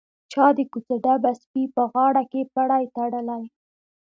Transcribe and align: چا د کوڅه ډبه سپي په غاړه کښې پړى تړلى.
چا 0.31 0.45
د 0.57 0.59
کوڅه 0.71 0.95
ډبه 1.03 1.31
سپي 1.41 1.63
په 1.75 1.81
غاړه 1.91 2.23
کښې 2.31 2.41
پړى 2.53 2.83
تړلى. 2.95 3.43